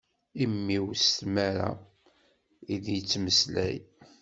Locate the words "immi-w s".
0.43-1.05